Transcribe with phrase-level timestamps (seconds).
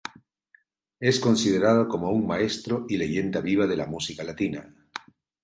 [0.99, 4.67] Es considerado como un maestro y leyenda viva de la música latina.